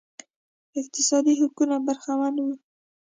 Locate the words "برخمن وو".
1.85-2.51